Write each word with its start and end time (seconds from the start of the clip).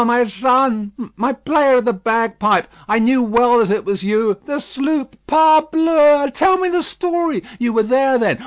my 0.03 0.23
son; 0.23 0.91
my 1.15 1.31
player 1.31 1.77
of 1.77 1.85
the 1.85 1.93
bagpipe! 1.93 2.67
I 2.87 2.97
knew 2.97 3.21
well 3.21 3.59
that 3.59 3.69
it 3.69 3.85
was 3.85 4.01
you. 4.03 4.35
The 4.47 4.59
sloop, 4.59 5.15
parbleu! 5.27 6.31
Tell 6.33 6.57
me 6.57 6.69
the 6.69 6.81
story. 6.81 7.43
You 7.59 7.73
went 7.73 7.89
there, 7.89 8.17
then. 8.17 8.39